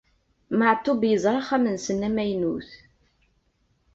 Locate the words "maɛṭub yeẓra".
0.57-1.37